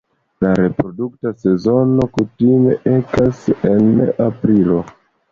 [0.43, 4.79] La reprodukta sezono kutime ekas en aprilo.